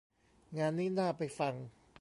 [0.57, 1.53] งานนี้น่าไปฟัง